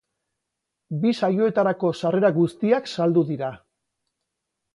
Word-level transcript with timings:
Bi 1.03 1.11
saioetarako 1.27 1.91
sarrera 1.99 2.33
guztiak 2.39 2.91
saldu 2.95 3.25
dira. 3.29 3.53